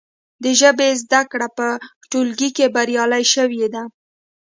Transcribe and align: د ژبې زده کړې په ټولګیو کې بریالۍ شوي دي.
د 0.43 0.45
ژبې 0.59 0.89
زده 1.01 1.21
کړې 1.31 1.47
په 1.57 1.67
ټولګیو 2.11 2.55
کې 2.57 2.73
بریالۍ 2.75 3.23
شوي 3.33 3.65
دي. 3.73 3.83